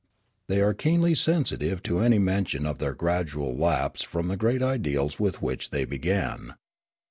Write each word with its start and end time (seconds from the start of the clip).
"They 0.49 0.61
are 0.61 0.73
keenly 0.73 1.13
sensitive 1.13 1.83
to 1.83 1.97
an}^ 1.99 2.19
mention 2.19 2.65
of 2.65 2.79
their 2.79 2.95
gradual 2.95 3.55
lapse 3.55 4.01
from 4.01 4.29
the 4.29 4.35
great 4.35 4.63
ideals 4.63 5.19
with 5.19 5.43
which 5.43 5.69
they 5.69 5.85
began. 5.85 6.55